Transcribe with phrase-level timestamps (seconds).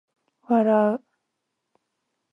[0.41, 0.63] 笑
[0.95, 1.03] う